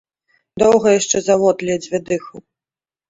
[0.61, 2.43] Доўга яшчэ завод ледзьве дыхаў.